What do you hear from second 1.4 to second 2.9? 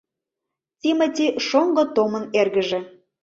шоҥго Томын эргыже.